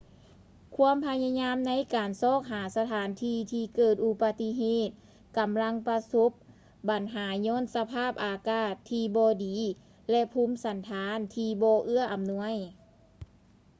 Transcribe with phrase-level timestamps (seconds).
[0.75, 4.89] ຄວາມພະຍາຍາມໃນການຊອກຫາສະຖານທີ່ເກີດອຸບັດເຫດ
[5.37, 6.31] ກໍາລັງປະສົບ
[6.89, 9.55] ບັນຫາຍ້ອນສະພາບອາກາດທີ່ບໍ່ດີ
[10.11, 12.53] ແລະ ພູມສັນຖານທີ່ບໍ່ເອື້ອອຳນວຍ